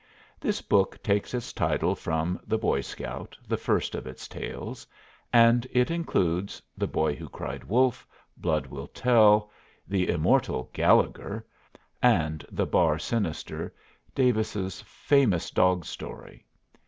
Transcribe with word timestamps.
This 0.39 0.63
book 0.63 0.97
takes 1.03 1.31
its 1.35 1.53
title 1.53 1.93
from 1.93 2.39
"The 2.47 2.57
Boy 2.57 2.81
Scout," 2.81 3.37
the 3.47 3.55
first 3.55 3.93
of 3.93 4.07
its 4.07 4.27
tales; 4.27 4.87
and 5.31 5.67
it 5.71 5.91
includes 5.91 6.59
"The 6.75 6.87
Boy 6.87 7.13
Who 7.13 7.29
Cried 7.29 7.63
Wolf," 7.65 8.07
"Blood 8.35 8.65
Will 8.65 8.87
Tell," 8.87 9.51
the 9.87 10.09
immortal 10.09 10.71
"Gallegher," 10.73 11.45
and 12.01 12.43
"The 12.51 12.65
Bar 12.65 12.97
Sinister," 12.97 13.75
Davis's 14.15 14.81
famous 14.87 15.51
dog 15.51 15.85
story. 15.85 16.47